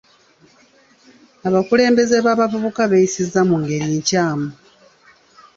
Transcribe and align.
Abakulembeze 1.47 2.17
b'abavubuka 2.25 2.81
beeyisizza 2.91 3.41
mu 3.49 3.55
ngeri 3.61 3.87
nkyamu. 3.97 4.49